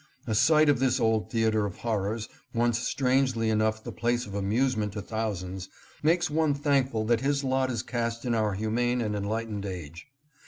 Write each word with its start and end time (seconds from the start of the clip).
A 0.25 0.33
sight 0.33 0.67
of 0.67 0.79
this 0.79 0.99
old 0.99 1.29
theater 1.29 1.67
of 1.67 1.77
horrors, 1.77 2.27
once 2.55 2.79
strangely 2.79 3.51
enough 3.51 3.83
the 3.83 3.91
place 3.91 4.25
of 4.25 4.33
amusement 4.33 4.93
to 4.93 5.01
thousands, 5.03 5.69
makes 6.01 6.27
one 6.27 6.55
thankful 6.55 7.05
that 7.05 7.21
his 7.21 7.43
lot 7.43 7.69
is 7.69 7.83
cast 7.83 8.25
in 8.25 8.33
our 8.33 8.53
humane 8.55 8.99
and 8.99 9.15
enlightened 9.15 9.63
age. 9.67 10.07